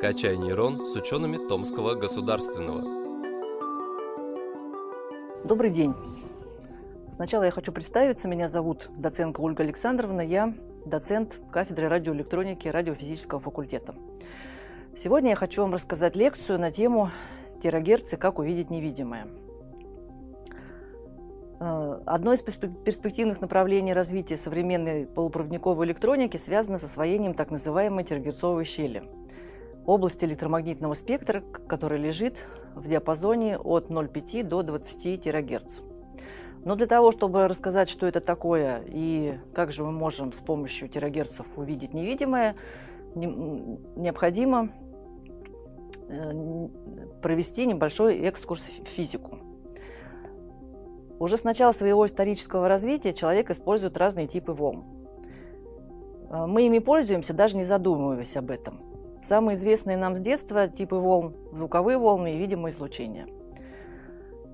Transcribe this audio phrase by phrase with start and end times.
[0.00, 2.84] «Качай нейрон» с учеными Томского государственного.
[5.44, 5.92] Добрый день.
[7.10, 8.28] Сначала я хочу представиться.
[8.28, 10.20] Меня зовут доценка Ольга Александровна.
[10.20, 10.54] Я
[10.86, 13.96] доцент кафедры радиоэлектроники радиофизического факультета.
[14.96, 17.10] Сегодня я хочу вам рассказать лекцию на тему
[17.60, 19.26] терагерцы «Как увидеть невидимое».
[21.58, 28.64] Э, одно из перспективных направлений развития современной полупроводниковой электроники связано с освоением так называемой тергерцовой
[28.64, 29.02] щели–
[29.88, 32.36] области электромагнитного спектра, который лежит
[32.74, 35.78] в диапазоне от 0,5 до 20 терагерц.
[36.64, 40.88] Но для того, чтобы рассказать, что это такое и как же мы можем с помощью
[40.88, 42.56] терагерцев увидеть невидимое,
[43.14, 44.70] необходимо
[46.08, 46.68] э,
[47.22, 49.38] провести небольшой экскурс в физику.
[51.18, 54.84] Уже с начала своего исторического развития человек использует разные типы волн.
[56.28, 58.97] Э, мы ими пользуемся, даже не задумываясь об этом.
[59.28, 63.26] Самые известные нам с детства типы волн– звуковые волны и видимое излучение.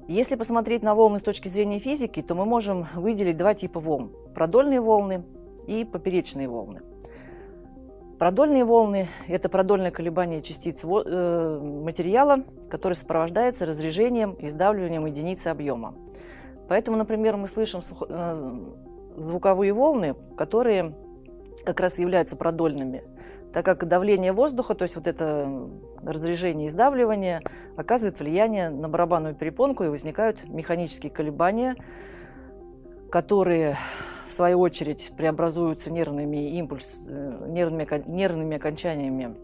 [0.08, 4.10] Если посмотреть на волны с точки зрения физики, то мы можем выделить два типа волн–
[4.34, 5.22] продольные волны
[5.68, 6.82] и поперечные волны.
[8.18, 15.94] Продольные волны– это продольное колебание частиц э, материала, которое сопровождается разрежением и сдавливанием единицы объема.
[16.68, 18.56] Поэтому, например, мы слышим э,
[19.18, 20.96] звуковые волны, которые
[21.64, 23.04] как раз являются продольными,
[23.54, 25.48] так как давление воздуха, то есть вот это
[26.02, 27.40] разрежение и сдавливание,
[27.76, 31.76] оказывает влияние на барабанную перепонку и возникают механические колебания,
[33.12, 33.76] которые
[34.28, 39.36] в свою очередь преобразуются нервными импульс, э, нервными, нервными окончаниями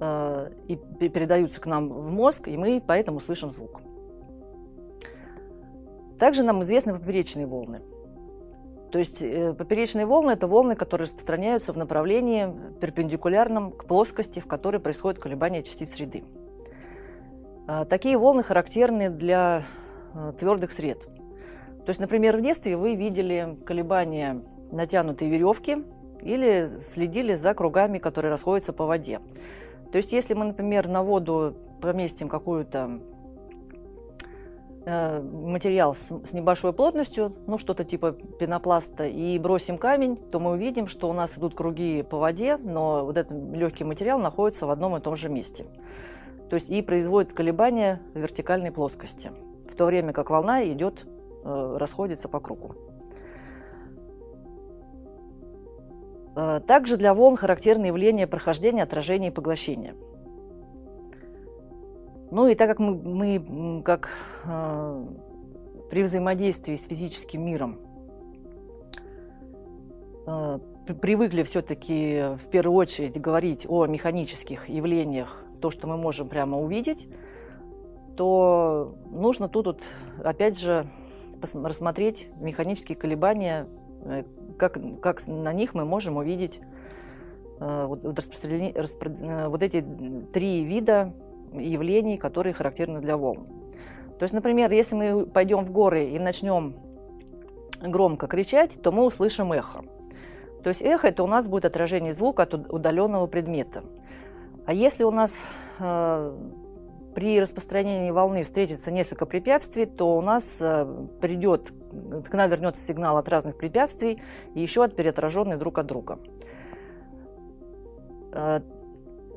[0.00, 3.82] э, и передаются к нам в мозг, и мы поэтому слышим звук.
[6.18, 7.82] Также нам известны поперечные волны.
[8.90, 14.46] То есть э, поперечные волны– это волны, которые распространяются в направлении перпендикулярном к плоскости, в
[14.46, 16.24] которой происходит колебание частиц среды.
[17.66, 19.64] А, такие волны характерны для
[20.14, 21.02] э, твердых сред.
[21.84, 25.84] То есть, например, в детстве вы видели колебания натянутой веревки
[26.22, 29.20] или следили за кругами, которые расходятся по воде.
[29.92, 33.00] То есть, если мы, например, на воду поместим какую-то
[34.88, 40.86] материал с, с небольшой плотностью, ну что-то типа пенопласта, и бросим камень, то мы увидим,
[40.86, 44.96] что у нас идут круги по воде, но вот этот легкий материал находится в одном
[44.96, 45.66] и том же месте.
[46.48, 49.30] То есть и производит колебания в вертикальной плоскости,
[49.70, 51.06] в то время как волна идет,
[51.44, 52.74] э, расходится по кругу.
[56.34, 59.94] Э, также для волн характерны явления прохождения, отражения и поглощения–
[62.30, 64.10] ну и так как мы, мы как
[64.44, 65.06] э,
[65.90, 67.78] при взаимодействии с физическим миром
[70.26, 70.58] э,
[71.00, 77.08] привыкли все-таки в первую очередь говорить о механических явлениях, то, что мы можем прямо увидеть,
[78.16, 79.82] то нужно тут вот,
[80.24, 80.86] опять же
[81.40, 83.68] рассмотреть механические колебания,
[84.02, 84.24] э,
[84.58, 86.60] как, как на них мы можем увидеть
[87.60, 89.84] э, вот, распро, э, вот эти
[90.32, 91.12] три вида
[91.52, 93.46] явлений, которые характерны для волн.
[94.18, 96.74] То есть, например, если мы пойдем в горы и начнем
[97.80, 99.84] громко кричать, то мы услышим эхо.
[100.62, 103.84] То есть эхо– это у нас будет отражение звука от удаленного предмета.
[104.66, 105.38] А если у нас
[105.78, 106.36] э,
[107.14, 110.86] при распространении волны встретится несколько препятствий, то у нас э,
[111.20, 111.72] придет,
[112.28, 114.20] к нам вернется сигнал от разных препятствий
[114.54, 116.18] и еще от переотраженных друг от друга.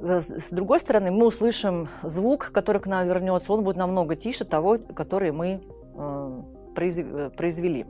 [0.01, 4.45] Э, с другой стороны, мы услышим звук, который к нам вернется, он будет намного тише
[4.45, 5.61] того, который мы
[5.95, 6.41] э,
[6.75, 7.85] э, произвели.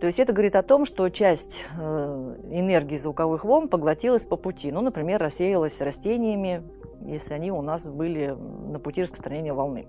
[0.00, 4.72] То есть это говорит о том, что часть энергии звуковых волн поглотилась по пути.
[4.72, 6.62] Ну, например, рассеялась растениями,
[7.02, 9.88] если они у нас были на пути распространения волны.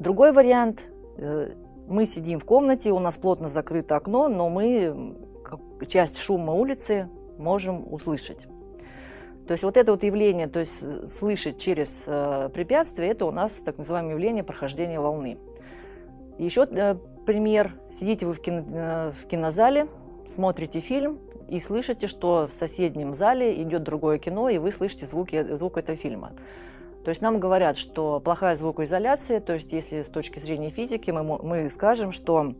[0.00, 0.82] Другой вариант.
[1.86, 5.14] Мы сидим в комнате, у нас плотно закрыто окно, но мы
[5.86, 7.08] часть шума улицы
[7.38, 8.48] можем услышать.
[9.46, 13.52] То есть вот это вот явление, то есть слышать через э, препятствие, это у нас
[13.54, 15.38] так называемое явление прохождения волны.
[16.38, 16.94] Еще э,
[17.26, 17.74] пример.
[17.92, 19.88] Сидите вы в, кино, э, в кинозале,
[20.28, 21.18] смотрите фильм
[21.48, 25.98] и слышите, что в соседнем зале идет другое кино, и вы слышите звуки, звук этого
[25.98, 26.32] фильма.
[27.04, 31.24] То есть нам говорят, что плохая звукоизоляция, то есть если с точки зрения физики мы,
[31.24, 32.54] мы скажем, что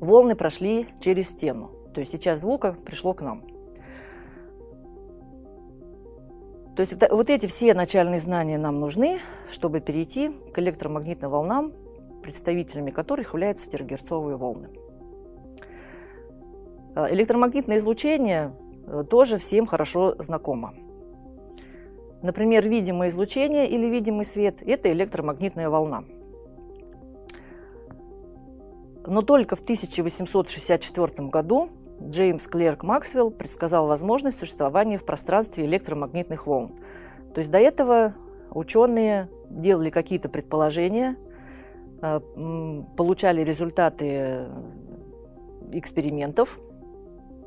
[0.00, 1.70] волны прошли через стену.
[1.94, 3.42] То есть сейчас звука пришло к нам.
[6.80, 11.74] То есть вот эти все начальные знания нам нужны, чтобы перейти к электромагнитным волнам,
[12.22, 14.70] представителями которых являются тергерцовые волны.
[16.96, 18.54] Э, электромагнитное излучение
[18.86, 20.72] э, тоже всем хорошо знакома.
[22.22, 26.04] Например, видимое излучение или видимый свет– это электромагнитная волна.
[29.06, 31.68] Но только в 1864 году
[32.02, 36.72] Джеймс Клерк Максвелл предсказал возможность существования в пространстве электромагнитных волн.
[37.34, 38.14] То есть до этого
[38.50, 41.16] ученые делали какие-то предположения,
[42.02, 42.20] э,
[42.96, 44.46] получали результаты
[45.72, 46.58] экспериментов,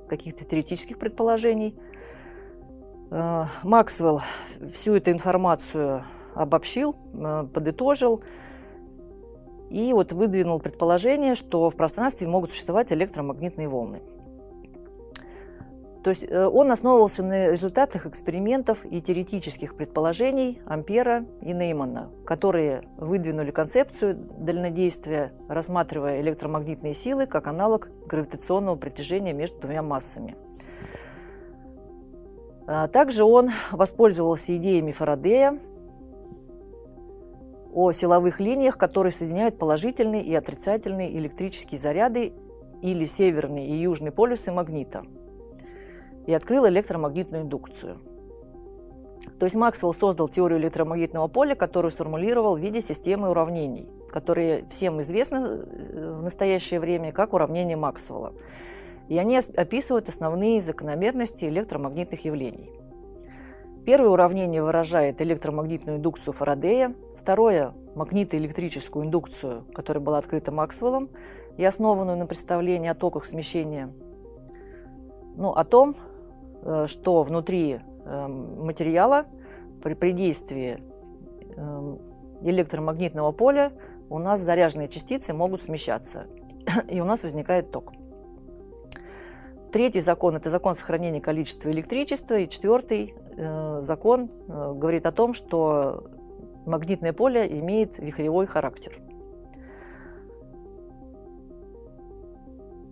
[0.07, 1.75] каких-то теоретических предположений.
[3.09, 4.21] Э, Максвелл
[4.71, 6.03] всю эту информацию
[6.35, 8.23] обобщил, э, подытожил
[9.69, 14.01] и вот выдвинул предположение, что в пространстве могут существовать электромагнитные волны.
[16.03, 22.83] То есть э, он основывался на результатах экспериментов и теоретических предположений Ампера и Неймана, которые
[22.97, 30.35] выдвинули концепцию дальнодействия, рассматривая электромагнитные силы как аналог гравитационного притяжения между двумя массами.
[32.67, 35.57] А также он воспользовался идеями Фарадея
[37.73, 42.33] о силовых линиях, которые соединяют положительные и отрицательные электрические заряды
[42.81, 45.03] или северные и южные полюсы магнита–
[46.25, 47.97] и открыл электромагнитную индукцию.
[49.39, 55.01] То есть Максвелл создал теорию электромагнитного поля, которую сформулировал в виде системы уравнений, которые всем
[55.01, 58.33] известны э, в настоящее время как уравнения Максвелла.
[59.09, 62.71] И они описывают основные закономерности электромагнитных явлений.
[63.85, 71.09] Первое уравнение выражает электромагнитную индукцию Фарадея, второе– магнитоэлектрическую индукцию, которая была открыта Максвеллом
[71.57, 73.91] и основанную на представлении о токах смещения.
[75.35, 75.95] Ну, о том,
[76.87, 79.25] что внутри эм, материала
[79.81, 80.81] при, при действии
[81.55, 81.99] эм,
[82.41, 83.73] электромагнитного поля
[84.09, 86.27] у нас заряженные частицы могут смещаться,
[86.89, 87.93] и у нас возникает ток.
[89.71, 92.35] Третий закон– это закон сохранения количества электричества.
[92.35, 96.11] И четвертый э, закон э, говорит о том, что
[96.67, 98.93] магнитное поле имеет вихревой характер–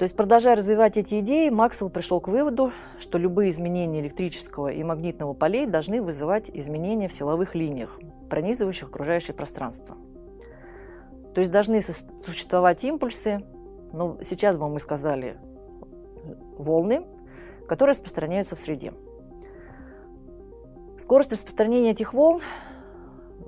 [0.02, 4.82] То есть, продолжая развивать эти идеи, Максвелл пришел к выводу, что любые изменения электрического и
[4.82, 9.96] магнитного полей должны вызывать изменения в силовых линиях, пронизывающих окружающее пространство.
[11.36, 11.84] То есть должны
[12.26, 13.44] существовать импульсы,
[13.94, 15.38] ну, сейчас бы мы сказали,
[16.58, 17.06] волны,
[17.68, 18.94] которые распространяются в среде.
[20.98, 22.42] Скорость распространения этих волн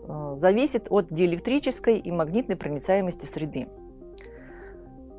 [0.07, 3.69] э, зависит от диэлектрической и магнитной проницаемости среды–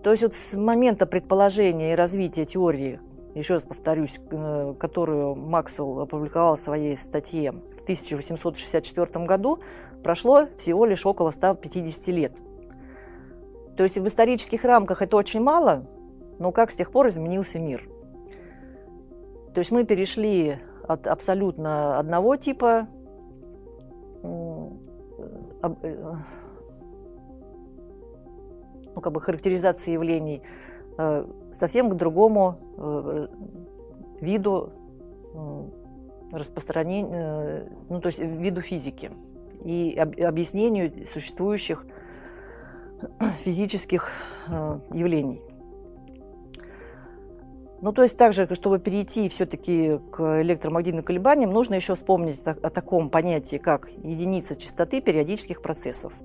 [0.05, 3.01] то есть вот с момента предположения и развития теории,
[3.35, 9.61] еще раз повторюсь, э, которую Максвелл опубликовал в своей статье в 1864 году,
[10.03, 12.35] прошло всего лишь около 150 лет.
[13.79, 15.87] То есть в исторических рамках это очень мало,
[16.39, 17.89] но как с тех пор изменился мир.
[19.55, 22.89] То есть мы перешли от абсолютно одного типа
[24.23, 24.69] э,
[25.63, 26.15] э,
[28.95, 30.43] ну, как бы характеризации явлений
[30.99, 33.29] э, совсем к другому э,
[34.21, 34.73] виду
[36.31, 39.11] распространения, э, ну, то есть виду физики
[39.65, 41.87] и объяснению существующих
[43.39, 44.13] физических
[44.93, 45.41] явлений.
[47.81, 52.71] Ну, то есть также, чтобы перейти все-таки к электромагнитным колебаниям, нужно еще вспомнить о, о
[52.71, 56.13] таком понятии, как единица частоты периодических процессов–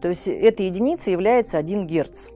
[0.00, 2.28] то есть эта единица является 1 Гц.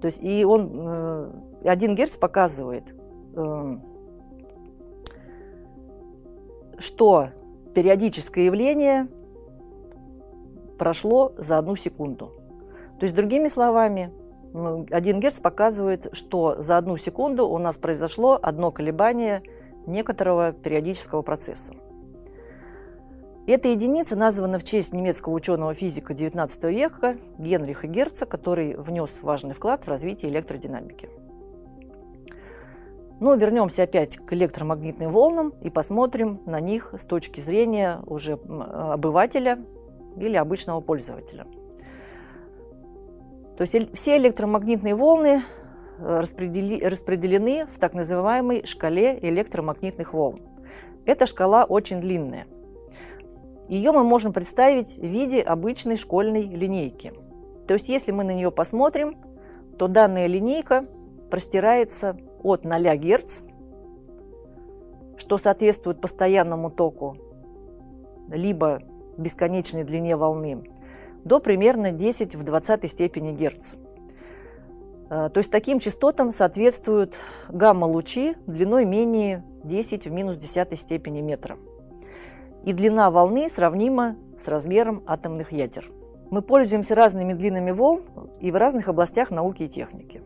[0.00, 1.32] То есть и он,
[1.62, 2.94] 1 э, Гц показывает,
[3.34, 3.76] э,
[6.78, 7.28] что
[7.74, 9.08] периодическое явление
[10.78, 12.32] прошло за одну секунду.
[12.98, 14.12] То есть, другими словами,
[14.52, 19.42] 1 Гц показывает, что за одну секунду у нас произошло одно колебание
[19.86, 21.74] некоторого периодического процесса.
[23.46, 29.84] Эта единица названа в честь немецкого ученого-физика XIX века Генриха Герца, который внес важный вклад
[29.84, 31.10] в развитие электродинамики.
[33.20, 39.58] Но вернемся опять к электромагнитным волнам и посмотрим на них с точки зрения уже обывателя
[40.16, 41.46] или обычного пользователя.
[43.58, 45.42] То есть все электромагнитные волны
[45.98, 50.40] э, распределены в так называемой шкале электромагнитных волн.
[51.04, 52.46] Эта шкала очень длинная.
[53.68, 57.12] Ее мы можем представить в виде обычной школьной линейки.
[57.66, 59.16] То есть, если мы на нее посмотрим,
[59.78, 60.86] то данная линейка
[61.30, 63.42] простирается от 0 Гц,
[65.16, 67.16] что соответствует постоянному току,
[68.28, 68.82] либо
[69.16, 70.64] бесконечной длине волны,
[71.24, 73.74] до примерно 10 в 20 степени Герц.
[75.08, 77.16] То есть таким частотам соответствуют
[77.48, 81.56] гамма-лучи длиной менее 10 в минус 10 степени метра.
[82.64, 85.90] И длина волны сравнима с размером атомных ядер.
[86.30, 88.02] Мы пользуемся разными длинами волн
[88.40, 90.22] и в разных областях науки и техники.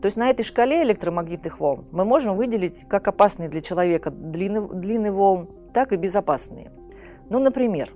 [0.00, 4.68] То есть на этой шкале электромагнитных волн мы можем выделить как опасные для человека длины,
[4.68, 6.70] длины волн, так и безопасные.
[7.28, 7.92] Ну, например,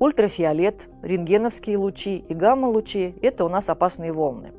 [0.00, 4.52] ультрафиолет, рентгеновские лучи и гамма-лучи– это у нас опасные волны.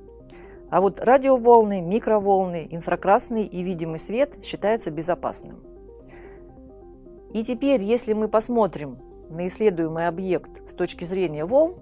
[0.70, 5.71] А вот радиоволны, микроволны, инфракрасный и видимый свет считаются безопасным.
[7.34, 11.76] И теперь, если мы посмотрим на исследуемый объект с точки зрения волн,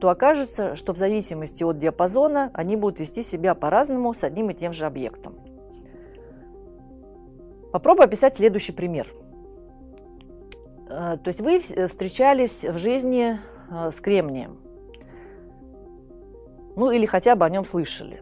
[0.00, 4.54] то окажется, что в зависимости от диапазона они будут вести себя по-разному с одним и
[4.54, 5.38] тем же объектом.
[7.72, 9.12] Попробую описать следующий пример.
[10.88, 13.38] Э, то есть вы встречались в жизни
[13.70, 14.58] э, с кремнием.
[16.76, 18.20] Ну или хотя бы о нем слышали.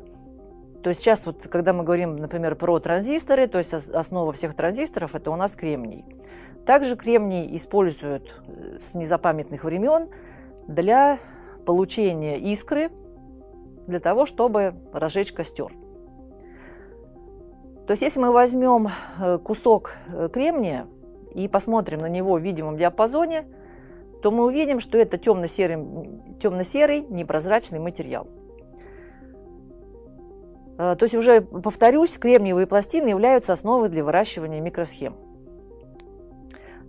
[0.82, 5.14] То есть сейчас вот, когда мы говорим, например, про транзисторы, то есть основа всех транзисторов–
[5.16, 6.04] это у нас кремний.
[6.66, 10.08] Также кремний используют э, с незапамятных времен
[10.66, 11.18] для
[11.64, 12.90] получения искры,
[13.86, 15.68] для того, чтобы разжечь костер.
[17.86, 18.88] То есть если мы возьмем
[19.18, 20.86] э, кусок э, кремния
[21.34, 23.46] и посмотрим на него в видимом диапазоне,
[24.22, 25.78] то мы увидим, что это темно-серый,
[26.42, 28.26] темно-серый непрозрачный материал.
[30.76, 35.14] То есть уже, повторюсь, кремниевые пластины являются основой для выращивания микросхем.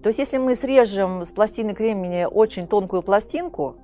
[0.02, 3.76] То есть если мы срежем с пластины кремния очень тонкую пластинку,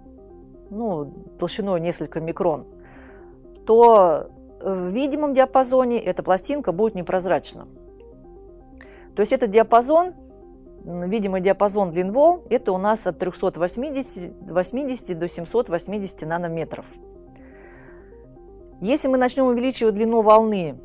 [0.69, 2.65] ну, толщиной несколько микрон,
[3.65, 7.67] то в видимом диапазоне эта пластинка будет непрозрачна.
[9.15, 10.13] То есть этот диапазон,
[10.83, 16.85] видимый диапазон длин волн, это у нас от 380 80 до 780 нанометров.
[18.81, 20.79] Если мы начнем увеличивать длину волны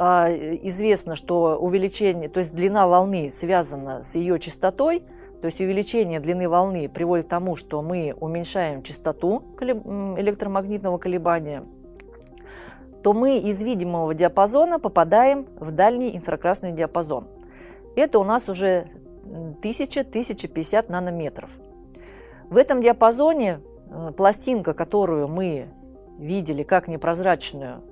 [0.00, 5.02] известно, что увеличение, то есть длина волны связана с ее частотой,
[5.40, 11.64] то есть увеличение длины волны приводит к тому, что мы уменьшаем частоту электромагнитного колебания,
[13.02, 17.26] то мы из видимого диапазона попадаем в дальний инфракрасный диапазон.
[17.96, 18.88] Это у нас уже
[19.24, 21.50] 1000-1050 нанометров.
[22.50, 25.68] В этом диапазоне э, пластинка, которую мы
[26.18, 27.82] видели как непрозрачную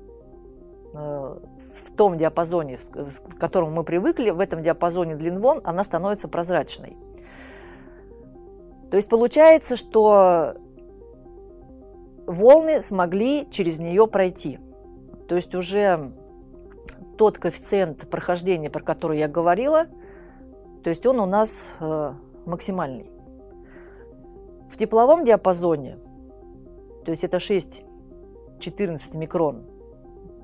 [0.95, 1.37] э,
[1.99, 6.97] том диапазоне, к которому мы привыкли, в этом диапазоне длин волн, она становится прозрачной.
[8.91, 10.55] То есть получается, что
[12.27, 14.61] волны смогли через нее пройти.
[15.29, 16.13] То есть уже
[17.19, 19.89] тот коэффициент прохождения, про который я говорила,
[20.85, 22.13] то есть он у нас э,
[22.47, 23.11] максимальный.
[24.71, 25.99] В тепловом диапазоне,
[27.05, 27.83] то есть это 6-14
[29.17, 29.65] микрон,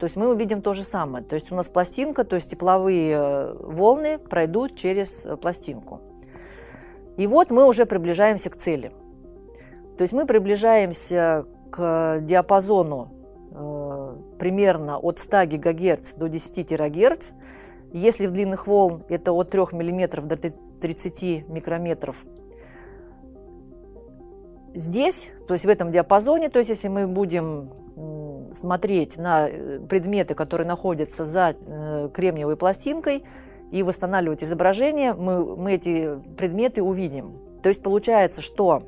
[0.04, 1.24] то есть мы увидим то же самое.
[1.24, 6.02] То есть у нас пластинка, то есть тепловые э, волны пройдут через э, пластинку.
[7.16, 8.92] И вот мы уже приближаемся к цели.
[9.96, 13.14] То есть мы приближаемся к диапазону
[13.50, 17.30] э, примерно от 100 ГГц до 10 ТГц.
[17.94, 22.16] Если в длинных волн это от 3 мм до 30 микрометров.
[24.74, 27.70] Здесь, то есть в этом диапазоне, то есть если мы будем
[28.54, 33.24] смотреть на э, предметы, которые находятся за э, кремниевой пластинкой,
[33.70, 37.40] и восстанавливать изображение, мы, мы эти предметы увидим.
[37.62, 38.82] То есть получается, что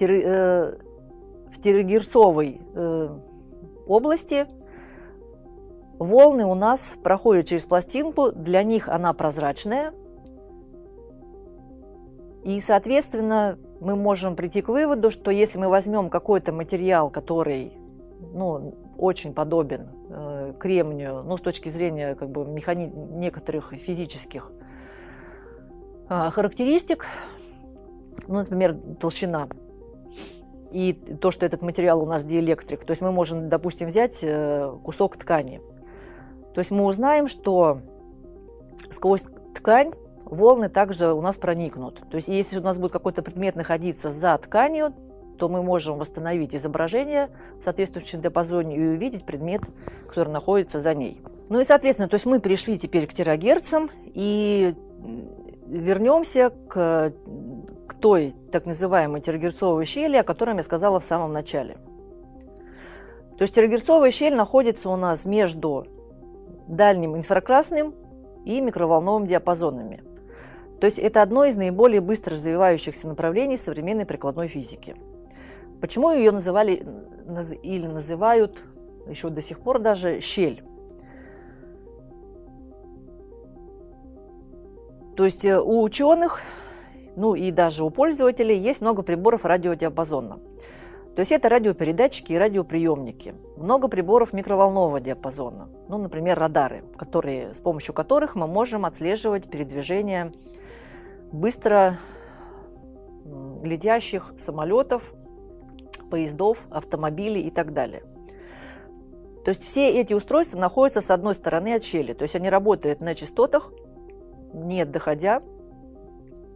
[0.00, 0.76] э,
[1.50, 2.60] в терагерцовой
[3.86, 4.46] области
[5.98, 9.92] волны у нас проходят через пластинку, для них она прозрачная,
[12.42, 17.72] и, соответственно, мы можем прийти к выводу, что если мы возьмем какой-то материал, который
[18.32, 22.86] ну, очень подобен э, кремнию, ну, с точки зрения как бы, механи...
[22.86, 24.52] некоторых физических
[26.08, 27.06] э, характеристик,
[28.28, 29.48] ну, например, толщина
[30.70, 32.84] и то, что этот материал у нас диэлектрик.
[32.84, 35.60] То есть мы можем, допустим, взять э, кусок ткани.
[36.54, 37.80] То есть мы узнаем, что
[38.90, 39.24] сквозь
[39.54, 39.92] ткань
[40.24, 42.02] волны также у нас проникнут.
[42.08, 44.94] То есть если у нас будет какой-то предмет находиться за тканью,
[45.40, 49.62] то мы можем восстановить изображение в соответствующем диапазоне и увидеть предмет,
[50.06, 51.22] который находится за ней.
[51.48, 54.74] Ну и, соответственно, то есть мы перешли теперь к терагерцам и
[55.66, 57.14] вернемся к,
[57.88, 61.78] к той так называемой терагерцовой щели, о которой я сказала в самом начале.
[63.38, 65.86] То есть терагерцовая щель находится у нас между
[66.68, 67.94] дальним инфракрасным
[68.44, 70.02] и микроволновым диапазонами.
[70.80, 74.96] То есть это одно из наиболее быстро развивающихся направлений современной прикладной физики.
[75.80, 76.86] Почему ее называли
[77.62, 78.62] или называют
[79.06, 80.62] еще до сих пор даже щель?
[85.16, 86.40] То есть э, у ученых,
[87.16, 90.38] ну и даже у пользователей есть много приборов радиодиапазона.
[91.14, 93.34] То есть это радиопередатчики и радиоприемники.
[93.56, 95.68] Много приборов микроволнового диапазона.
[95.88, 100.32] Ну, например, радары, которые, с помощью которых мы можем отслеживать передвижение
[101.32, 101.98] быстро
[103.62, 105.02] летящих самолетов,
[106.10, 108.02] поездов, автомобилей и так далее.
[109.44, 112.12] То есть все эти устройства находятся с одной стороны от щели.
[112.12, 113.72] То есть они работают на частотах,
[114.52, 115.42] не доходя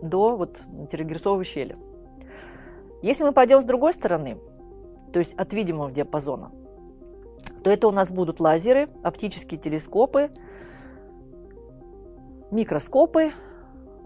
[0.02, 1.76] до вот терагерцовой щели.
[3.02, 4.38] Если мы пойдем с другой стороны,
[5.12, 6.52] то есть от видимого диапазона,
[7.62, 10.30] то это у нас будут лазеры, оптические телескопы,
[12.50, 13.32] микроскопы,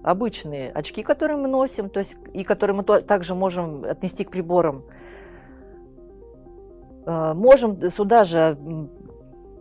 [0.02, 4.85] обычные очки, которые мы носим, то есть и которые мы также можем отнести к приборам.
[7.09, 8.59] Э, можем сюда же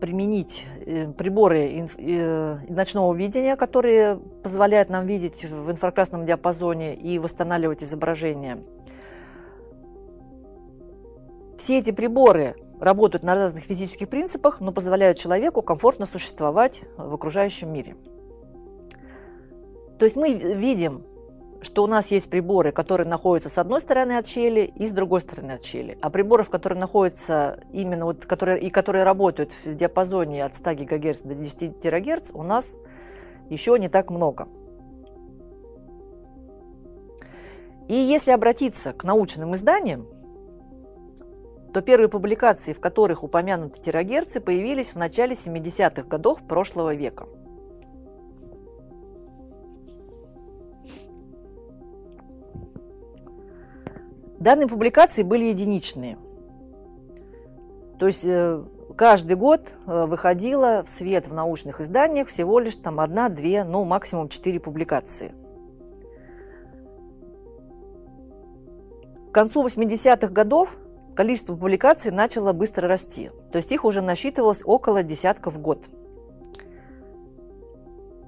[0.02, 7.84] применить э, приборы э, ночного видения, которые позволяют нам видеть в инфракрасном диапазоне и восстанавливать
[7.84, 8.64] изображение.
[11.58, 17.72] Все эти приборы работают на разных физических принципах, но позволяют человеку комфортно существовать в окружающем
[17.72, 17.96] мире.
[19.98, 21.06] То есть мы видим
[21.62, 25.22] что у нас есть приборы, которые находятся с одной стороны от щели и с другой
[25.22, 25.98] стороны от щели.
[26.02, 31.22] А приборов, которые находятся именно вот, которые, и которые работают в диапазоне от 100 ГГц
[31.22, 32.76] до 10 ТГц, у нас
[33.50, 34.48] еще не так много.
[37.88, 40.08] И если обратиться к научным изданиям,
[41.74, 47.28] то первые публикации, в которых упомянуты терагерцы, появились в начале 70-х годов прошлого века–
[54.40, 56.18] Данные публикации были единичные.
[57.98, 58.64] То есть э,
[58.96, 63.84] каждый год э, выходило в свет в научных изданиях всего лишь там одна, две, ну
[63.84, 65.34] максимум четыре публикации.
[69.32, 70.78] К концу 80-х годов
[71.16, 73.32] количество публикаций начало быстро расти.
[73.52, 75.86] То есть их уже насчитывалось около десятков в год.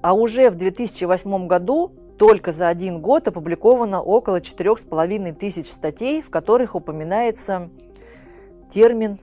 [0.02, 6.28] А уже в 2008 году только за один год опубликовано около 4,5 тысяч статей, в
[6.28, 7.70] которых упоминается
[8.70, 9.18] термин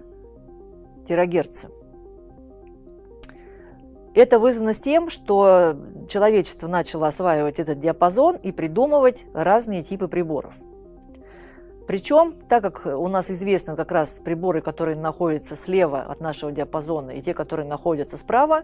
[1.08, 1.70] терагерцы.
[4.16, 5.78] Это вызвано с тем, что
[6.10, 10.56] человечество начало осваивать этот диапазон и придумывать разные типы приборов.
[11.86, 17.12] Причем, так как у нас известны как раз приборы, которые находятся слева от нашего диапазона,
[17.12, 18.64] и те, которые находятся справа,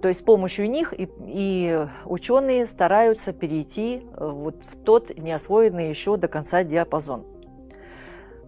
[0.00, 5.88] то есть с помощью них и, и ученые стараются перейти э, вот в тот неосвоенный
[5.88, 7.24] еще до конца диапазон.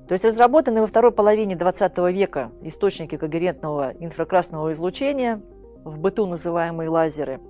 [0.07, 5.41] То есть разработанные во второй половине 20 века источники когерентного инфракрасного излучения,
[5.85, 7.41] в быту называемые лазеры,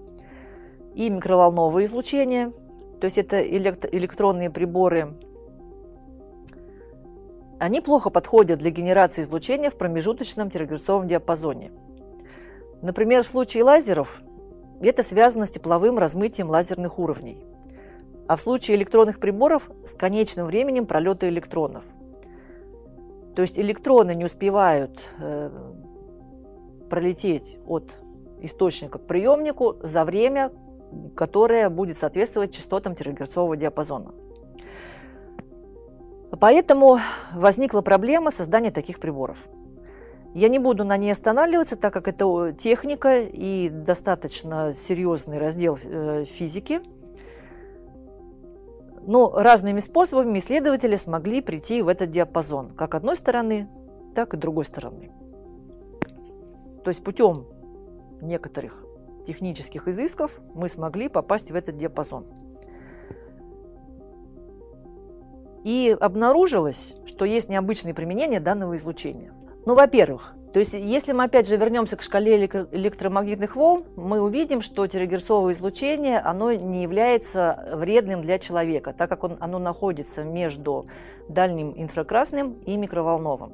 [0.95, 2.53] и микроволновое излучение,
[3.01, 5.15] то есть это электронные приборы,
[7.59, 11.73] они плохо подходят для генерации излучения в промежуточном терагерцовом диапазоне–
[12.83, 14.23] Например, в случае лазеров
[14.81, 17.45] это связано с тепловым размытием лазерных уровней,
[18.27, 21.85] а в случае электронных приборов с конечным временем пролета электронов.
[23.37, 25.51] То есть электроны не успевают э,
[26.88, 27.93] пролететь от
[28.40, 30.51] источника к приемнику за время,
[31.14, 34.14] которое будет соответствовать частотам терагерцового диапазона.
[36.40, 36.99] Поэтому
[37.35, 39.37] возникла проблема создания таких приборов–
[40.35, 46.25] я не буду на ней останавливаться, так как это техника и достаточно серьезный раздел э,
[46.25, 46.81] физики.
[49.03, 53.69] Но разными способами исследователи смогли прийти в этот диапазон, как одной стороны,
[54.14, 55.11] так и другой стороны.
[56.85, 57.47] То есть путем
[58.21, 58.85] некоторых
[59.27, 62.27] технических изысков мы смогли попасть в этот диапазон.
[65.64, 69.33] И обнаружилось, что есть необычные применения данного излучения.
[69.66, 74.62] Ну, во-первых, то есть, если мы опять же вернемся к шкале электромагнитных волн, мы увидим,
[74.62, 80.87] что терагерцовое излучение, оно не является вредным для человека, так как он, оно находится между
[81.29, 83.53] дальним инфракрасным и микроволновым.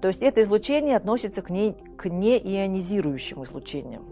[0.00, 4.04] То есть это излучение относится к, не, к неионизирующим излучениям.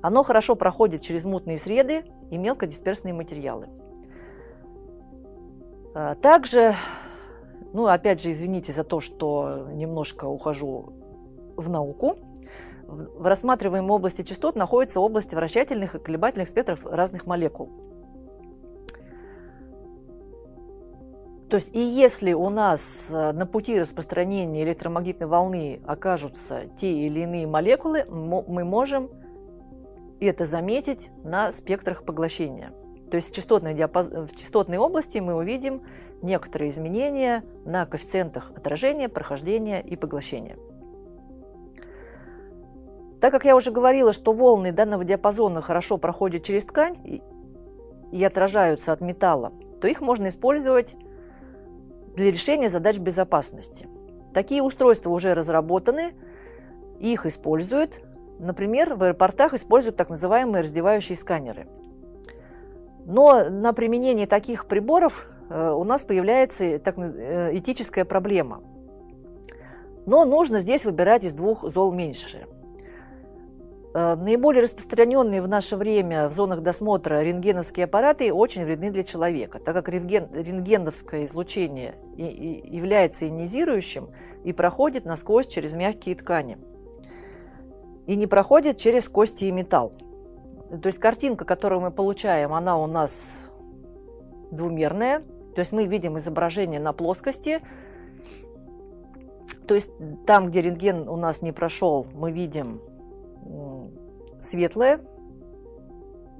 [0.00, 3.68] Оно хорошо проходит через мутные среды и мелкодисперсные материалы.
[5.94, 6.74] А, также
[7.72, 10.92] ну, опять же, извините за то, что немножко ухожу
[11.56, 12.16] в науку.
[12.86, 17.70] В рассматриваемой области частот находятся области вращательных и колебательных спектров разных молекул.
[21.48, 27.20] То есть и если у нас э, на пути распространения электромагнитной волны окажутся те или
[27.20, 29.10] иные молекулы, мы можем
[30.18, 32.72] это заметить на спектрах поглощения.
[33.10, 34.08] То есть в частотной, диапаз...
[34.08, 35.82] в частотной области мы увидим
[36.22, 40.56] некоторые изменения на коэффициентах отражения, прохождения и поглощения.
[43.20, 46.96] Так как я уже говорила, что волны данного диапазона хорошо проходят через ткань
[48.10, 50.96] и отражаются от металла, то их можно использовать
[52.16, 53.88] для решения задач безопасности.
[54.34, 56.14] Такие устройства уже разработаны,
[56.98, 58.00] их используют.
[58.38, 61.68] Например, в аэропортах используют так называемые раздевающие сканеры.
[63.04, 68.62] Но на применение таких приборов у нас появляется так, э, этическая проблема.
[70.06, 72.46] Но нужно здесь выбирать из двух зол меньше–
[73.94, 79.58] Э, наиболее распространенные в наше время в зонах досмотра рентгеновские аппараты очень вредны для человека,
[79.58, 84.08] так как рентген, рентгеновское излучение и, и является ионизирующим
[84.44, 86.58] и проходит насквозь через мягкие ткани.
[88.06, 89.92] И не проходит через кости и металл.
[90.82, 93.38] То есть картинка, которую мы получаем, она у нас
[94.50, 95.22] двумерная.
[95.54, 97.60] То есть мы видим изображение на плоскости.
[99.66, 99.92] То есть
[100.26, 102.80] там, где рентген у нас не прошел, мы видим
[104.40, 105.00] светлое,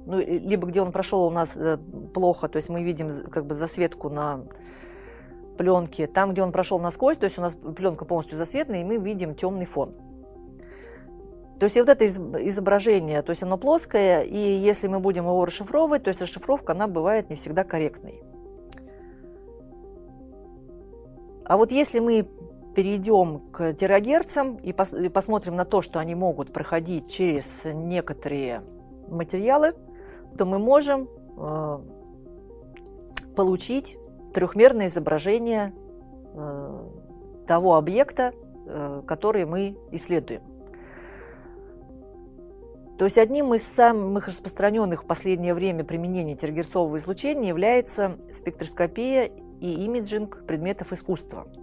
[0.05, 1.77] ну, либо где он прошел у нас э,
[2.13, 4.41] плохо, то есть мы видим как бы засветку на
[5.57, 6.07] пленке.
[6.07, 9.35] Там, где он прошел насквозь, то есть у нас пленка полностью засветная, и мы видим
[9.35, 9.93] темный фон.
[11.59, 16.03] То есть вот это изображение, то есть оно плоское, и если мы будем его расшифровывать,
[16.03, 18.21] то есть расшифровка, она бывает не всегда корректной.
[21.45, 22.27] А вот если мы
[22.75, 28.63] перейдем к терагерцам и, пос и посмотрим на то, что они могут проходить через некоторые
[29.09, 29.73] материалы,
[30.37, 31.79] то мы можем э,
[33.35, 33.97] получить
[34.33, 35.73] трехмерное изображение
[36.33, 36.89] э,
[37.47, 38.33] того объекта,
[38.65, 40.41] э, который мы исследуем.
[42.97, 49.85] То есть одним из самых распространенных в последнее время применений тергерцового излучения является спектроскопия и
[49.85, 51.47] имиджинг предметов искусства–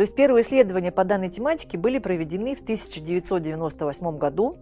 [0.00, 4.56] то есть первые исследования по данной тематике были проведены в 1998 году,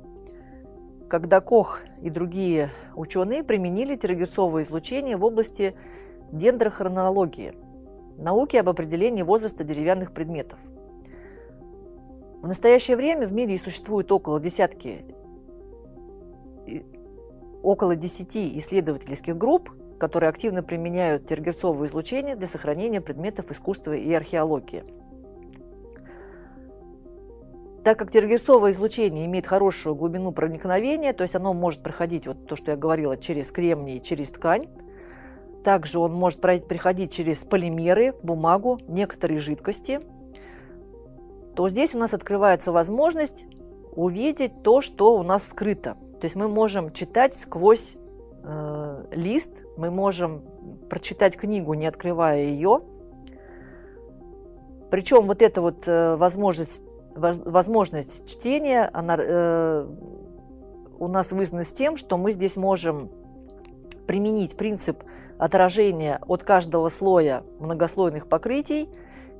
[1.08, 5.76] когда Кох и другие ученые применили терагерцовое излучение в области
[6.32, 7.54] дендрохронологии,
[8.16, 10.58] науки об определении возраста деревянных предметов.
[12.42, 15.04] В настоящее время в мире существует около десятки,
[17.62, 24.84] около десяти исследовательских групп, которые активно применяют тергерцовое излучение для сохранения предметов искусства и археологии–
[27.88, 32.54] так как тергерцовое излучение имеет хорошую глубину проникновения, то есть оно может проходить, вот то,
[32.54, 34.68] что я говорила, через кремний, через ткань,
[35.64, 40.00] также он может проходить через полимеры, бумагу, некоторые жидкости,
[41.54, 43.46] то здесь у нас открывается возможность
[43.92, 45.96] увидеть то, что у нас скрыто.
[46.20, 47.96] То есть мы можем читать сквозь
[48.42, 50.42] э, лист, мы можем
[50.88, 52.82] прочитать книгу, не открывая ее.
[54.90, 56.80] Причем вот эта вот э, возможность
[57.18, 59.86] возможность чтения, она э,
[60.98, 63.10] у нас вызвана с тем, что мы здесь можем
[64.06, 65.02] применить принцип
[65.38, 68.88] отражения от каждого слоя многослойных покрытий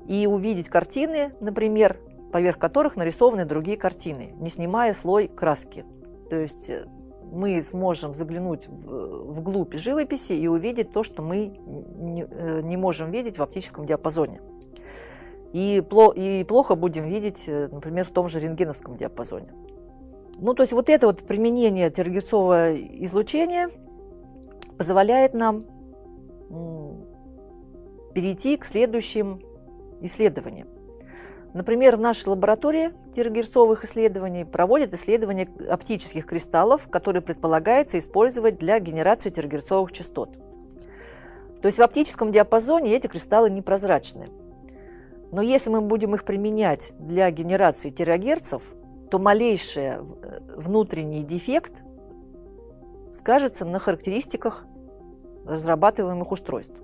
[0.06, 1.98] и увидеть картины, например,
[2.32, 5.84] поверх которых нарисованы другие картины, не снимая слой краски.
[6.30, 6.70] То есть
[7.30, 11.58] мы сможем заглянуть в, вглубь живописи и увидеть то, что мы
[11.96, 14.40] не, э, не можем видеть в оптическом диапазоне.
[15.52, 15.82] И,
[16.16, 19.52] и плохо будем видеть, э, например, в том же рентгеновском диапазоне.
[20.38, 23.70] Ну, то есть вот это вот применение тергерцового излучения
[24.76, 25.62] позволяет нам
[28.14, 29.40] перейти к следующим
[30.00, 30.68] исследованиям.
[31.58, 39.30] Например, в нашей лаборатории тергерцовых исследований проводят исследования оптических кристаллов, которые предполагается использовать для генерации
[39.30, 40.30] тергерцовых частот.
[41.60, 44.28] То есть в оптическом диапазоне эти кристаллы непрозрачны.
[45.32, 48.62] Но если мы будем их применять для генерации терагерцев,
[49.10, 50.00] то малейший э,
[50.54, 51.72] внутренний дефект
[53.12, 54.64] скажется на характеристиках
[55.44, 56.76] разрабатываемых устройств.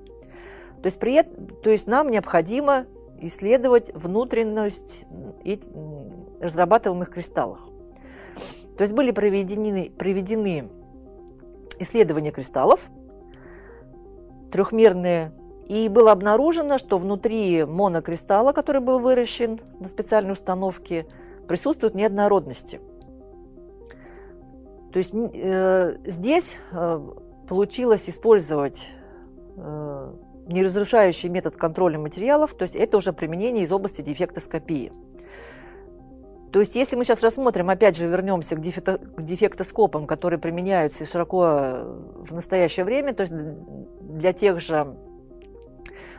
[0.83, 2.87] То есть, при, то есть нам необходимо
[3.27, 5.05] исследовать внутренность
[6.41, 7.59] разрабатываемых кристаллов.
[8.77, 10.69] То есть были проведены, проведены
[11.79, 12.89] исследования кристаллов,
[14.51, 15.33] трехмерные
[15.69, 21.07] и было обнаружено, что внутри монокристалла, который был выращен на специальной установке,
[21.49, 22.81] присутствуют неоднородности.
[24.93, 27.01] То есть э, здесь э,
[27.49, 28.87] получилось использовать
[29.57, 30.13] э,
[30.47, 34.93] неразрушающий метод контроля материалов, то есть это уже применение из области дефектоскопии.
[36.53, 41.05] То есть если мы сейчас рассмотрим, опять же вернемся к, дефекто, к дефектоскопам, которые применяются
[41.05, 41.81] широко
[42.19, 44.97] в настоящее время, то есть для тех же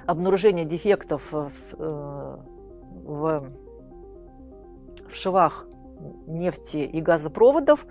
[0.05, 2.37] обнаружения дефектов в, э,
[3.05, 3.51] в,
[5.07, 5.67] в швах
[6.27, 7.85] нефти и газопроводов,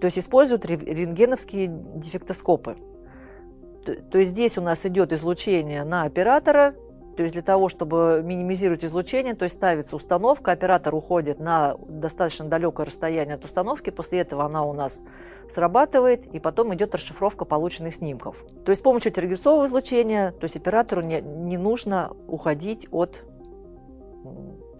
[0.00, 2.76] то есть используют рентгеновские дефектоскопы.
[3.96, 6.74] То, есть здесь у нас идет излучение на оператора,
[7.16, 12.46] то есть для того, чтобы минимизировать излучение, то есть ставится установка, оператор уходит на достаточно
[12.46, 15.02] далекое расстояние от установки, после этого она у нас
[15.50, 18.44] срабатывает, и потом идет расшифровка полученных снимков.
[18.64, 23.24] То есть с помощью терагерцового излучения, то есть оператору не, не нужно уходить от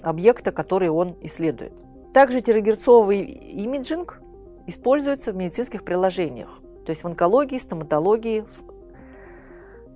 [0.02, 1.72] объекта, который он исследует.
[2.12, 4.22] Также терагерцовый имиджинг
[4.68, 8.44] используется в медицинских приложениях, то есть в онкологии, стоматологии,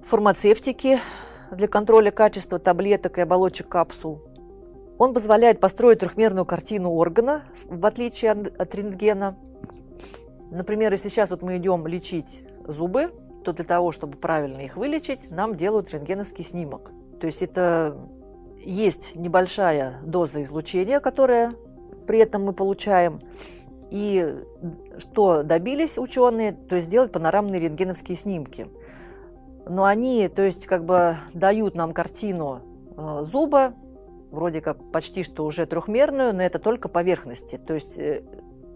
[0.07, 1.01] фармацевтике
[1.51, 4.23] для контроля качества таблеток и оболочек капсул.
[4.99, 9.37] Он позволяет построить трехмерную картину органа, в отличие от рентгена.
[10.51, 13.13] Например, если сейчас вот мы идем лечить зубы,
[13.45, 16.93] то для того, чтобы правильно их вылечить, нам делают рентгеновский снимок.
[17.21, 17.97] То есть это
[18.65, 21.55] есть небольшая доза излучения, которая
[22.07, 23.21] при этом мы получаем.
[23.91, 24.43] И
[24.99, 28.69] что добились ученые, то есть сделать панорамные рентгеновские снимки.
[29.67, 32.61] Но они, то есть, как бы дают нам картину
[32.97, 33.75] э, зуба,
[34.31, 37.59] вроде как почти что уже трехмерную, но это только поверхности.
[37.59, 38.23] То есть, э,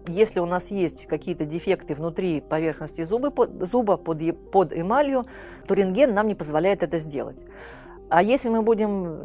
[0.06, 5.26] если у нас есть какие-то дефекты внутри поверхности под, зуба под, под эмалью,
[5.66, 7.44] то рентген нам не позволяет это сделать.
[8.08, 9.18] А если мы будем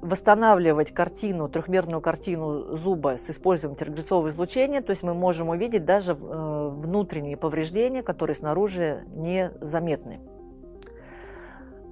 [0.00, 6.12] восстанавливать картину, трехмерную картину зуба с использованием термогрецового излучения, то есть мы можем увидеть даже
[6.12, 10.20] э, внутренние повреждения, которые снаружи незаметны.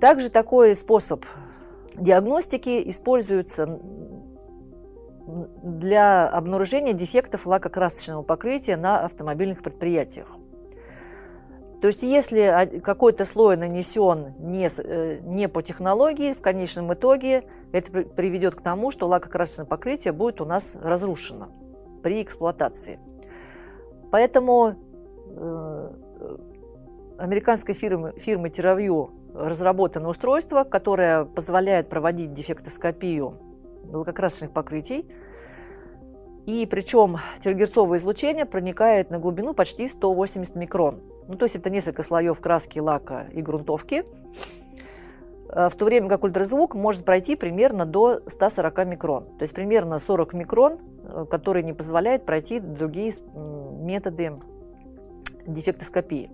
[0.01, 1.25] Также такой способ
[1.97, 3.81] диагностики используется
[5.63, 10.29] для обнаружения дефектов лакокрасочного покрытия на автомобильных предприятиях.
[11.81, 17.93] То есть если какой-то слой нанесен не, э, не по технологии, в конечном итоге это
[17.93, 21.49] приведет к тому, что лакокрасочное покрытие будет у нас разрушено
[22.03, 22.99] при эксплуатации.
[24.11, 24.75] Поэтому
[25.37, 25.91] э,
[27.19, 33.35] американской фирмы, фирмы TeraView разработано устройство, которое позволяет проводить дефектоскопию
[33.93, 35.07] лакокрасочных покрытий.
[36.47, 41.01] И причем тергерцовое излучение проникает на глубину почти 180 микрон.
[41.29, 44.05] Ну, то есть это несколько слоев краски, лака и грунтовки.
[45.51, 49.25] Э, в то время как ультразвук может пройти примерно до 140 микрон.
[49.39, 54.33] То есть примерно 40 микрон, э, которые не позволяют пройти другие методы
[55.47, 56.31] дефектоскопии.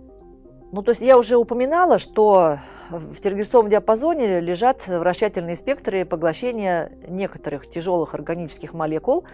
[0.72, 2.58] Ну, то есть я уже упоминала, что
[2.98, 9.24] в тергерцовом диапазоне лежат вращательные спектры поглощения некоторых тяжелых органических молекул,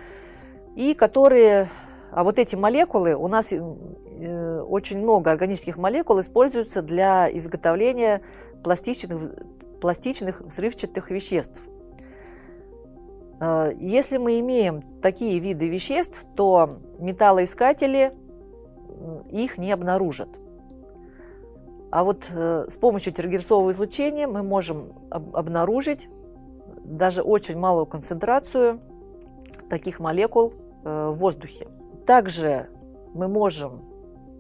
[0.77, 1.69] и которые,
[2.13, 8.23] а вот эти молекулы, у нас э, очень много органических молекул используются для изготовления
[8.63, 9.33] пластичных,
[9.81, 11.61] пластичных взрывчатых веществ.
[13.41, 18.13] Э, если мы имеем такие виды веществ, то металлоискатели
[19.31, 20.29] их не обнаружат.
[21.91, 26.09] А вот э, с помощью тергерцового излучения мы можем об- обнаружить
[26.85, 28.81] даже очень малую концентрацию
[29.69, 30.53] таких молекул
[30.85, 31.67] э, в воздухе.
[32.07, 32.69] Также
[33.13, 33.83] мы можем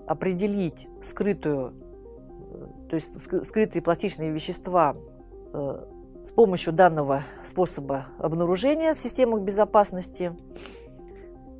[0.06, 1.72] определить скрытую,
[2.88, 4.96] то есть скрытые пластичные вещества
[5.52, 5.86] э,
[6.24, 10.36] с помощью данного способа обнаружения в системах безопасности.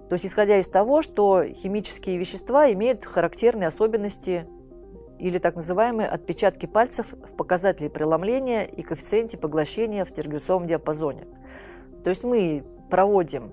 [0.09, 4.46] То есть исходя из того, что химические вещества имеют характерные особенности
[5.20, 11.26] или так называемые отпечатки пальцев в показателе преломления и коэффициенте поглощения в тергерцовом диапазоне.
[12.02, 13.52] То есть мы проводим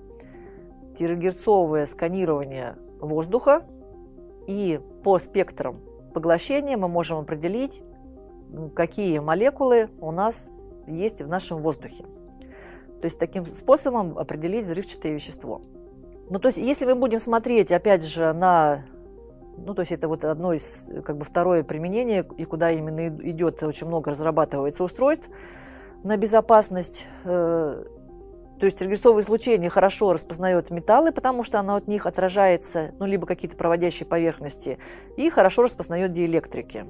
[0.98, 3.64] тергерцовое сканирование воздуха,
[4.46, 5.80] и по спектрам
[6.14, 7.82] поглощения мы можем определить,
[8.74, 10.50] какие молекулы у нас
[10.86, 12.04] есть в нашем воздухе.
[13.00, 15.60] То есть таким способом определить взрывчатое вещество.
[16.30, 18.84] Ну, то есть, если мы будем смотреть, опять же, на
[19.64, 23.62] ну, то есть это вот одно из, как бы второе применение, и куда именно идет,
[23.62, 25.28] очень много разрабатывается устройств
[26.04, 27.06] на безопасность.
[27.24, 27.84] Э,
[28.58, 33.26] то есть регрессовое излучение хорошо распознает металлы, потому что оно от них отражается, ну, либо
[33.26, 34.78] какие-то проводящие поверхности,
[35.16, 36.86] и хорошо распознает диэлектрики.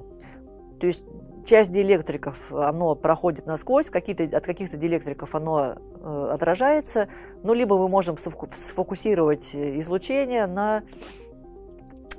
[0.79, 1.05] То есть
[1.45, 7.07] часть диэлектриков оно проходит насквозь, какие-то, от каких-то диэлектриков оно э, отражается,
[7.43, 10.83] ну, либо мы можем сфокусировать излучение на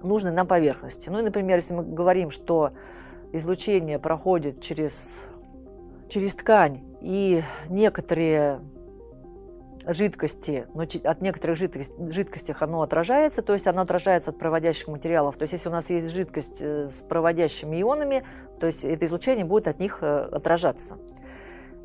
[0.02, 1.08] нужной нам поверхности.
[1.08, 2.72] Ну и, например, если мы говорим, что
[3.32, 5.22] излучение проходит через
[6.08, 8.60] через ткань и некоторые
[9.86, 15.36] жидкости, но от некоторых жидкостей, оно отражается, то есть оно отражается от проводящих материалов.
[15.36, 18.24] То есть если у нас есть жидкость э, с проводящими ионами,
[18.58, 20.98] то есть это излучение будет от них э, отражаться.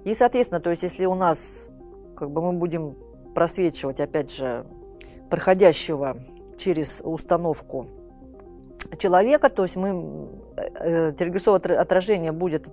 [0.03, 1.71] И, соответственно, то есть если у нас,
[2.17, 2.97] как бы мы будем
[3.33, 4.65] просвечивать, опять же,
[5.29, 6.17] проходящего
[6.57, 7.87] через установку
[8.97, 12.69] человека, то есть мы э, термогресовое отражение будет,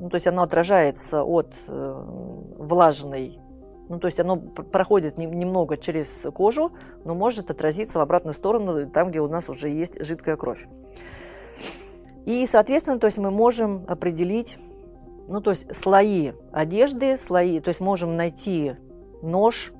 [0.00, 3.40] ну, то есть оно отражается от влажной
[3.88, 6.72] ну, то есть оно проходит немного через кожу,
[7.04, 10.66] но может отразиться в обратную сторону, там, где у нас уже есть жидкая кровь.
[12.24, 14.58] И, соответственно, то есть мы можем определить,
[15.28, 18.74] ну, то есть слои одежды, слои, то есть можем найти
[19.22, 19.72] нож,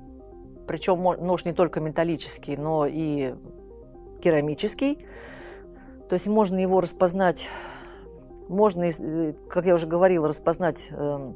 [0.65, 3.35] причем нож не только металлический, но и
[4.21, 5.05] керамический.
[6.09, 7.47] То есть можно его распознать,
[8.47, 11.35] можно, э, как я уже говорила, распознать эм,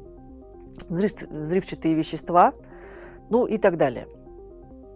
[0.88, 2.54] взрывчатые вещества,
[3.28, 4.08] ну и так далее.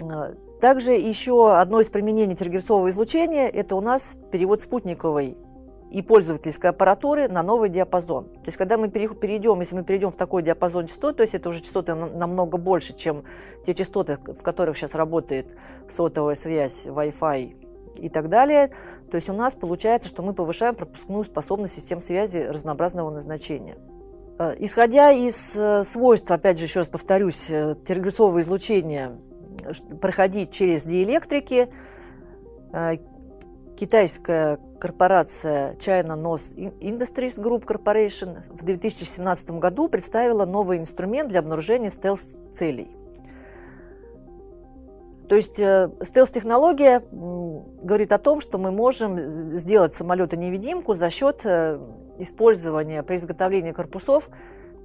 [0.02, 5.36] А, также еще одно из применений тергерцового излучения– это у нас перевод спутниковой
[5.90, 8.24] и пользовательской аппаратуры на новый диапазон.
[8.24, 11.50] То есть, когда мы перейдем, если мы перейдем в такой диапазон частот, то есть это
[11.50, 13.24] уже частоты намного больше, чем
[13.66, 15.46] те частоты, в которых сейчас работает
[15.88, 17.65] сотовая связь, Wi-Fi
[17.98, 18.70] и так далее,
[19.10, 23.76] то есть у нас получается, что мы повышаем пропускную способность систем связи разнообразного назначения.
[24.38, 29.12] Э, исходя из э, свойств, опять же, еще раз повторюсь, э, термогресового излучения
[30.00, 31.70] проходить через диэлектрики,
[33.76, 41.90] китайская корпорация China North Industries Group Corporation в 2017 году представила новый инструмент для обнаружения
[41.90, 42.88] стелс-целей.
[45.28, 51.44] То есть стелс-технология говорит о том, что мы можем сделать самолета-невидимку за счет
[52.18, 54.28] использования при изготовлении корпусов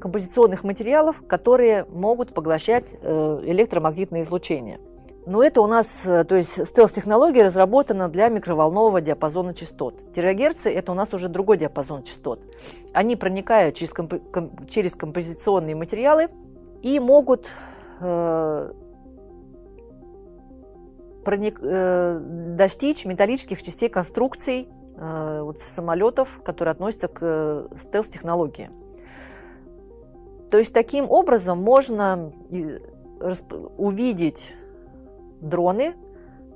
[0.01, 4.79] композиционных материалов, которые могут поглощать э, электромагнитное излучение.
[5.27, 10.11] Но это у нас, э, то есть стелс-технология разработана для микроволнового диапазона частот.
[10.13, 12.41] Терагерцы– это у нас уже другой диапазон частот.
[12.91, 14.15] Они проникают через, комп
[14.67, 16.29] через композиционные материалы
[16.81, 17.49] и могут
[17.99, 18.71] э,
[21.23, 22.19] проник, э,
[22.57, 24.69] достичь металлических частей конструкций
[25.03, 28.69] Э, вот, самолетов, которые относятся к э, стелс-технологии.
[30.51, 32.31] То есть таким образом можно
[33.77, 34.53] увидеть
[35.39, 35.95] дроны,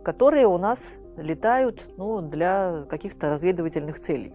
[0.04, 4.34] которые у нас летают ну, для каких-то разведывательных целей.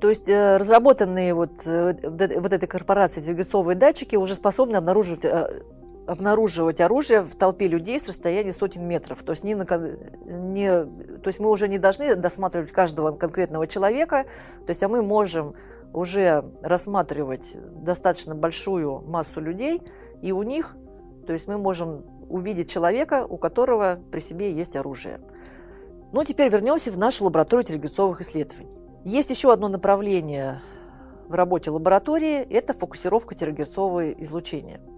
[0.00, 5.24] То есть э, разработанные вот, вот этой корпорацией телегрецовые датчики уже способны обнаруживать
[6.06, 9.22] обнаруживать оружие в толпе людей с расстояния сотен метров.
[9.22, 10.84] То есть, не, не,
[11.18, 14.24] то есть мы уже не должны досматривать каждого конкретного человека,
[14.66, 15.54] то есть а мы можем
[15.92, 19.82] уже рассматривать достаточно большую массу людей,
[20.22, 20.76] и у них,
[21.26, 25.20] то есть мы можем увидеть человека, у которого при себе есть оружие.
[26.12, 28.70] Ну, теперь вернемся в нашу лабораторию телегрецовых исследований.
[29.04, 30.60] Есть еще одно направление
[31.28, 34.80] в работе лаборатории– это фокусировка терагерцового излучения–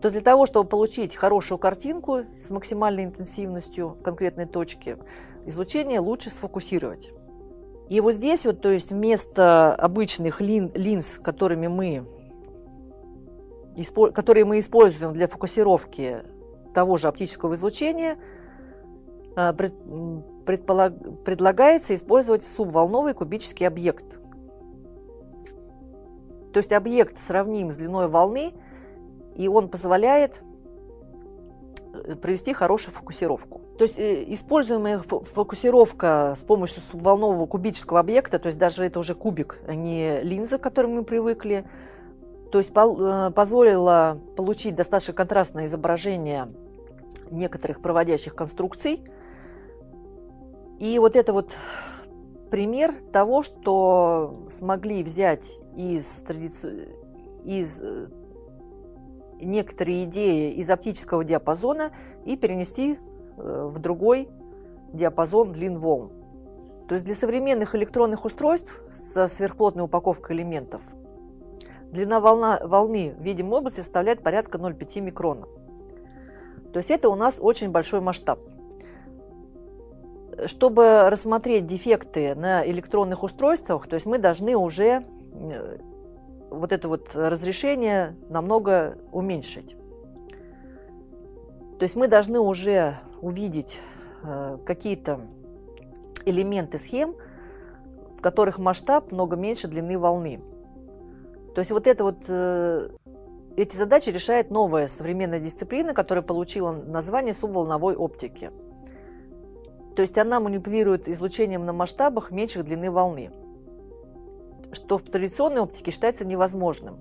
[0.00, 4.96] то есть для того, чтобы получить хорошую картинку с максимальной интенсивностью в конкретной точке,
[5.44, 7.12] излучение лучше сфокусировать.
[7.90, 12.06] И вот здесь вот, то есть вместо обычных лин, линз, которыми мы,
[14.14, 16.18] которые мы используем для фокусировки
[16.72, 18.16] того же оптического излучения,
[19.36, 24.18] а, предполаг, предлагается использовать субволновый кубический объект.
[26.54, 28.54] То есть объект сравним с длиной волны–
[29.36, 30.42] и он позволяет
[31.92, 33.60] э, провести хорошую фокусировку.
[33.78, 39.14] То есть э, используемая фокусировка с помощью субволнового кубического объекта, то есть даже это уже
[39.14, 41.64] кубик, а не линза, к которой мы привыкли,
[42.50, 46.48] то есть э, позволила получить достаточно контрастное изображение
[47.30, 49.02] некоторых проводящих конструкций.
[50.78, 51.56] И вот это вот
[52.50, 56.88] пример того, что смогли взять из, традици...
[57.44, 57.80] из
[59.42, 61.92] некоторые идеи из оптического диапазона
[62.24, 62.98] и перенести
[63.36, 64.28] э, в другой
[64.92, 66.12] диапазон длин волн.
[66.88, 70.82] То есть для современных электронных устройств со сверхплотной упаковкой элементов
[71.92, 75.46] длина волна, волны в видимой области составляет порядка 0,5 микрона.
[76.72, 78.38] То есть это у нас очень большой масштаб.
[80.46, 85.78] Чтобы рассмотреть дефекты на электронных устройствах, то есть мы должны уже э,
[86.50, 89.76] вот это вот разрешение намного уменьшить.
[91.78, 93.80] То есть мы должны уже увидеть
[94.22, 95.20] э, какие-то
[96.26, 97.14] элементы схем,
[98.18, 100.40] в которых масштаб много меньше длины волны.
[101.54, 102.90] То есть вот это вот э,
[103.56, 108.50] эти задачи решает новая современная дисциплина, которая получила название субволновой оптики.
[109.96, 113.30] То есть она манипулирует излучением на масштабах меньших длины волны,
[114.72, 116.98] что в традиционной оптике считается невозможным.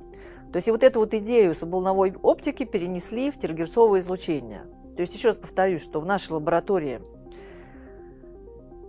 [0.52, 4.66] То есть и вот эту вот идею субволновой оптики перенесли в терагерцовое излучение.
[4.96, 7.02] То есть еще раз повторюсь, что в нашей лаборатории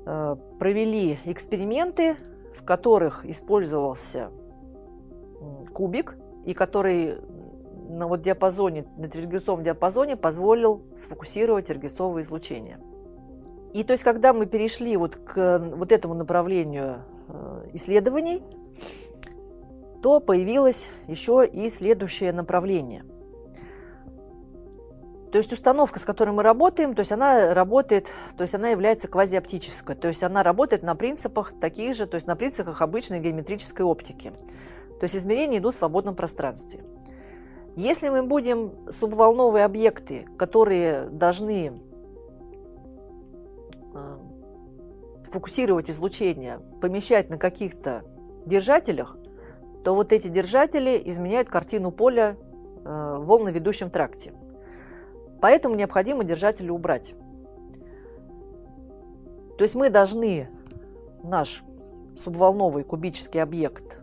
[0.06, 2.16] э, провели эксперименты,
[2.54, 4.30] в которых использовался
[5.72, 7.18] кубик, и который
[7.88, 12.78] на вот диапазоне, на тригерцовом диапазоне позволил сфокусировать тригерцовое излучение.
[13.72, 18.42] И то есть, когда мы перешли вот к вот этому направлению э, исследований,
[20.02, 23.04] то появилось еще и следующее направление.
[25.30, 29.06] То есть установка, с которой мы работаем, то есть она работает, то есть она является
[29.06, 33.86] квазиоптической, то есть она работает на принципах таких же, то есть на принципах обычной геометрической
[33.86, 34.32] оптики.
[34.98, 36.84] То есть измерения идут в свободном пространстве.
[37.76, 41.80] Если мы будем субволновые объекты, которые должны
[43.94, 44.16] э,
[45.30, 48.02] фокусировать излучение, помещать на каких-то
[48.46, 49.16] держателях,
[49.84, 52.36] то вот эти держатели изменяют картину поля
[52.84, 54.32] э, в волноведущем тракте.
[55.40, 57.14] Поэтому необходимо держатели убрать.
[59.56, 60.48] То есть мы должны
[61.22, 61.64] наш
[62.22, 64.00] субволновый кубический объект,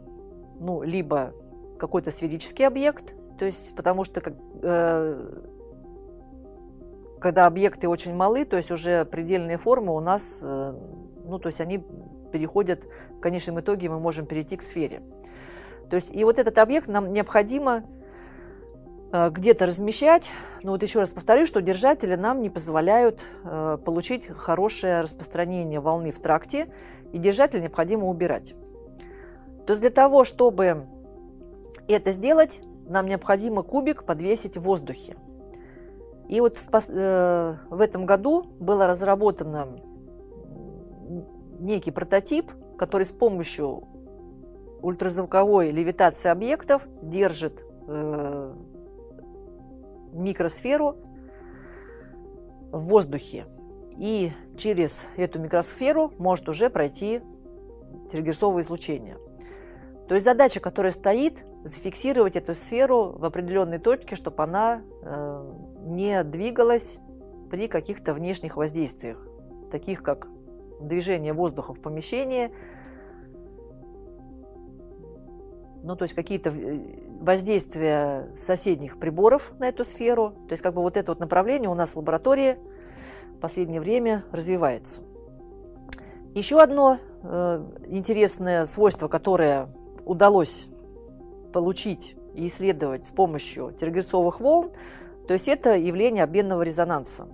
[0.60, 1.34] ну, либо
[1.78, 4.22] какой-то сферический объект, то есть потому что
[4.62, 5.42] э,
[7.20, 10.74] когда объекты очень малы, то есть уже предельные формы у нас, э,
[11.26, 11.84] ну, то есть они
[12.32, 15.02] переходят, в конечном итоге мы можем перейти к сфере.
[15.90, 17.84] То есть и вот этот объект нам необходимо
[19.12, 20.32] э, где-то размещать.
[20.64, 26.12] Но вот еще раз повторю, что держатели нам не позволяют э, получить хорошее распространение волны
[26.12, 26.68] в тракте,
[27.14, 28.54] и держатель необходимо убирать.
[29.66, 30.86] То есть для того, чтобы
[31.88, 35.16] это сделать, нам необходимо кубик подвесить в воздухе.
[36.28, 39.70] И вот в, э, в этом году было разработано
[41.60, 43.84] некий прототип, который с помощью
[44.82, 48.54] ультразвуковой левитации объектов держит э,
[50.14, 50.98] микросферу
[52.72, 53.46] в воздухе.
[53.98, 57.22] И через эту микросферу может уже пройти
[58.12, 59.18] тергерсовое излучение.
[60.08, 65.54] То есть задача, которая стоит, зафиксировать эту сферу в определенной точке, чтобы она э,
[65.86, 67.00] не двигалась
[67.50, 69.28] при каких-то внешних воздействиях,
[69.72, 70.28] таких как
[70.80, 72.52] движение воздуха в помещении,
[75.84, 76.80] ну, то есть какие-то э,
[77.22, 80.32] воздействия соседних приборов на эту сферу.
[80.48, 82.58] То есть как бы вот это вот направление у нас в лаборатории
[83.38, 85.02] в последнее время развивается.
[86.34, 89.70] Еще одно э, интересное свойство, которое
[90.06, 90.68] удалось
[91.54, 94.72] получить и исследовать с помощью тергерцовых волн,
[95.28, 97.28] то есть это явление обменного резонанса.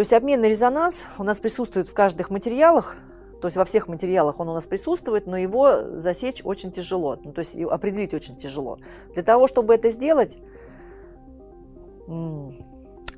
[0.00, 2.96] То есть обменный резонанс у нас присутствует в каждых материалах,
[3.42, 7.32] то есть во всех материалах он у нас присутствует, но его засечь очень тяжело, ну,
[7.32, 8.78] то есть определить очень тяжело.
[9.12, 10.38] Для того, чтобы это сделать,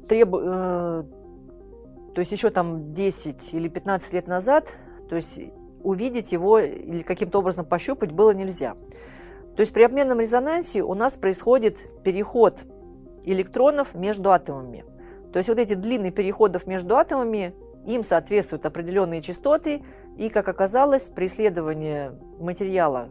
[0.09, 1.05] требу, э,
[2.15, 4.73] то есть еще там 10 или 15 лет назад,
[5.09, 5.39] то есть
[5.85, 8.75] увидеть его или каким-то образом пощупать было нельзя.
[9.55, 12.65] То есть при обменном резонансе у нас происходит переход
[13.23, 14.85] электронов между атомами.
[15.33, 17.55] То есть вот эти длины переходов между атомами,
[17.87, 19.83] им соответствуют определенные частоты,
[20.17, 23.09] и, как оказалось, при исследовании материала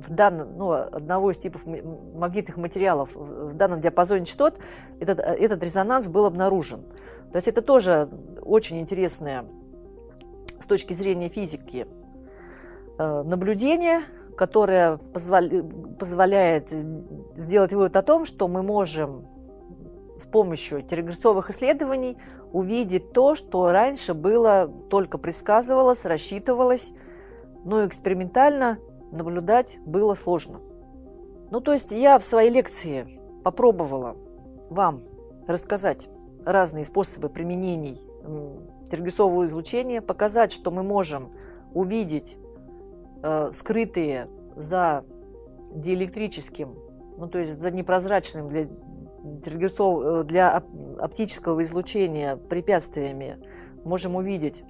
[0.00, 4.58] в данном, ну, одного из типов магнитных материалов в данном диапазоне частот,
[4.98, 6.84] этот, этот резонанс был обнаружен.
[7.32, 8.08] То есть это тоже
[8.40, 9.44] очень интересное
[10.58, 11.86] с точки зрения физики
[12.98, 14.02] э, наблюдение,
[14.36, 16.70] которое позволяет
[17.36, 19.26] сделать вывод о том, что мы можем
[20.20, 22.16] с помощью террегрессовых исследований
[22.52, 26.92] увидеть то, что раньше было только предсказывалось, рассчитывалось,
[27.64, 28.78] но экспериментально
[29.12, 30.60] наблюдать было сложно.
[31.50, 33.06] Ну, то есть я в своей лекции
[33.42, 34.16] попробовала
[34.68, 35.02] вам
[35.46, 36.08] рассказать
[36.44, 37.98] разные способы применений
[38.90, 41.32] террегрессового излучения, показать, что мы можем
[41.74, 42.36] увидеть
[43.22, 45.04] э, скрытые за
[45.74, 46.74] диэлектрическим,
[47.16, 48.68] ну, то есть за непрозрачным для
[49.44, 50.62] Тергерцов э, для
[50.98, 53.38] оптического излучения препятствиями
[53.84, 54.64] можем увидеть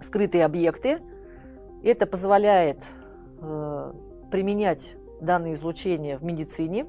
[0.00, 1.00] скрытые объекты.
[1.82, 2.82] Это позволяет
[3.40, 3.92] э,
[4.30, 6.86] применять данное излучение в медицине,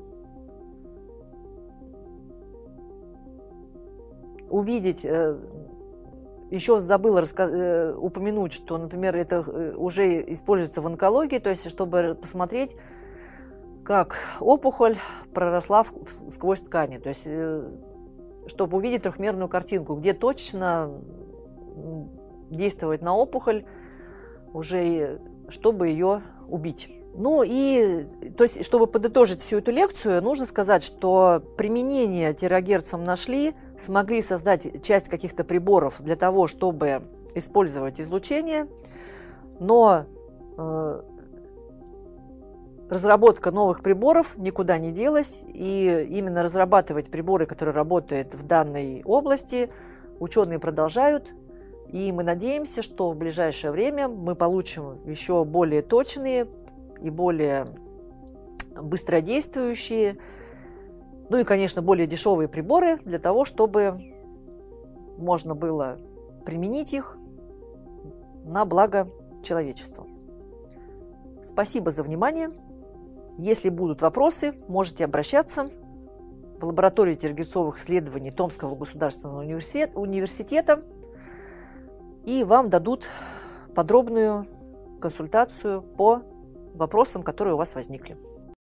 [4.50, 5.38] увидеть, э,
[6.50, 9.42] еще забыла раска- упомянуть, что, например, это
[9.76, 12.78] уже используется в онкологии, то есть чтобы посмотреть,
[13.86, 14.98] как опухоль
[15.34, 15.86] проросла
[16.28, 16.98] сквозь ткани.
[16.98, 17.28] То есть
[18.48, 20.92] чтобы увидеть трехмерную картинку, где точно
[22.50, 23.66] действовать на опухоль,
[24.54, 26.90] уже чтобы ее убить.
[27.18, 28.06] Ну и,
[28.38, 34.84] то есть, чтобы подытожить всю эту лекцию, нужно сказать, что применение терагерцам нашли, смогли создать
[34.84, 38.68] часть каких-то приборов для того, чтобы использовать излучение,
[39.60, 40.06] но
[40.58, 41.02] э,
[42.90, 49.70] разработка новых приборов никуда не делась, и именно разрабатывать приборы, которые работают в данной области,
[50.20, 51.34] ученые продолжают,
[51.90, 56.48] и мы надеемся, что в ближайшее время мы получим еще более точные
[57.02, 57.68] и более
[58.76, 60.18] быстродействующие,
[61.30, 64.14] ну и, конечно, более дешевые приборы для того, чтобы
[65.18, 65.98] можно было
[66.46, 67.18] применить их
[68.44, 69.10] на благо
[69.42, 70.06] человечества.
[71.44, 72.52] Спасибо за внимание.
[73.38, 75.70] Если будут вопросы, можете обращаться
[76.60, 80.84] в лабораторию тергецовых исследований Томского государственного университета,
[82.26, 83.10] и вам дадут
[83.76, 84.48] подробную
[85.02, 86.22] консультацию по
[86.74, 88.18] вопросам, которые у вас возникли.